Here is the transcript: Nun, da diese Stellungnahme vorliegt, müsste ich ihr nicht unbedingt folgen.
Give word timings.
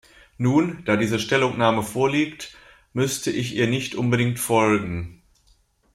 Nun, 0.39 0.81
da 0.85 0.97
diese 0.97 1.19
Stellungnahme 1.19 1.83
vorliegt, 1.83 2.57
müsste 2.91 3.29
ich 3.29 3.53
ihr 3.55 3.67
nicht 3.67 3.93
unbedingt 3.93 4.39
folgen. 4.39 5.21